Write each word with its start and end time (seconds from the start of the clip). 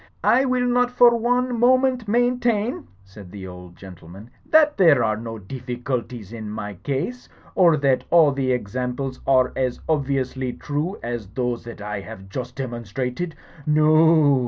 *1 0.23 0.49
will 0.49 0.65
not 0.65 0.89
for 0.89 1.15
one 1.15 1.59
moment 1.59 2.07
maintain," 2.07 2.87
said 3.03 3.29
the 3.31 3.45
old 3.45 3.75
gentleman, 3.75 4.31
that 4.49 4.75
there 4.75 5.03
are 5.03 5.15
no 5.15 5.37
difficulties 5.37 6.33
in 6.33 6.49
my 6.49 6.73
case; 6.73 7.29
or 7.53 7.77
that 7.77 8.03
all 8.09 8.31
the 8.31 8.51
examples 8.51 9.21
are 9.27 9.53
as 9.55 9.79
obviously 9.87 10.53
true 10.53 10.97
as 11.03 11.27
those 11.27 11.63
that 11.65 11.81
I 11.81 11.99
have 11.99 12.29
just 12.29 12.55
demonstrated. 12.55 13.35
No 13.67 13.89
o. 13.95 14.39